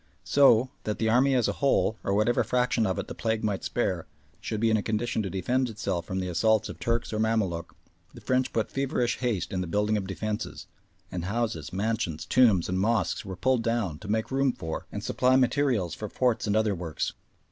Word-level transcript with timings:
So, 0.23 0.71
that 0.83 0.97
the 0.97 1.09
army 1.09 1.35
as 1.35 1.47
a 1.47 1.51
whole, 1.61 1.99
or 2.03 2.15
whatever 2.15 2.43
fraction 2.43 2.87
of 2.87 2.97
it 2.97 3.07
the 3.07 3.13
plague 3.13 3.43
might 3.43 3.63
spare, 3.63 4.07
should 4.39 4.59
be 4.59 4.71
in 4.71 4.77
a 4.77 4.81
condition 4.81 5.21
to 5.21 5.29
defend 5.29 5.69
itself 5.69 6.07
from 6.07 6.19
the 6.19 6.27
assaults 6.27 6.69
of 6.69 6.79
Turk 6.79 7.03
or 7.13 7.19
Mamaluk, 7.19 7.75
the 8.11 8.19
French 8.21 8.51
put 8.51 8.71
feverish 8.71 9.19
haste 9.19 9.53
in 9.53 9.61
the 9.61 9.67
building 9.67 9.97
of 9.97 10.07
defences, 10.07 10.65
and 11.11 11.25
houses, 11.25 11.71
mansions, 11.71 12.25
tombs, 12.25 12.67
and 12.67 12.79
mosques 12.79 13.23
were 13.23 13.35
pulled 13.35 13.61
down 13.61 13.99
to 13.99 14.07
make 14.07 14.31
room 14.31 14.53
for 14.53 14.87
and 14.91 15.03
supply 15.03 15.35
materials 15.35 15.93
for 15.93 16.09
forts 16.09 16.47
and 16.47 16.55
other 16.55 16.73
works. 16.73 17.13